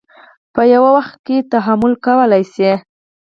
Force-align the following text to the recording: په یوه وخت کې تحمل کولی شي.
په 0.53 0.61
یوه 0.73 0.89
وخت 0.97 1.15
کې 1.25 1.47
تحمل 1.51 1.93
کولی 2.05 2.43
شي. 2.53 2.71